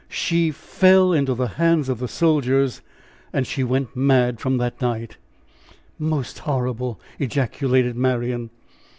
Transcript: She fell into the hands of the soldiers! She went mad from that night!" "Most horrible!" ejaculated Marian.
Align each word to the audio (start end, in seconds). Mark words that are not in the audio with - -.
She 0.09 0.49
fell 0.49 1.13
into 1.13 1.35
the 1.35 1.45
hands 1.61 1.87
of 1.87 1.99
the 1.99 2.07
soldiers! 2.07 2.81
She 3.43 3.63
went 3.63 3.95
mad 3.95 4.39
from 4.39 4.57
that 4.57 4.81
night!" 4.81 5.17
"Most 5.99 6.39
horrible!" 6.39 6.99
ejaculated 7.19 7.95
Marian. 7.95 8.49